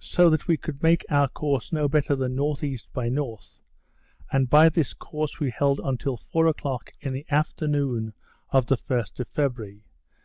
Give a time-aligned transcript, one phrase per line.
[0.00, 2.78] so that we could make our course no better than N.E.
[2.92, 3.36] by N.,
[4.32, 8.12] and this course we held till four o'clock in the afternoon
[8.50, 9.84] of the first of February.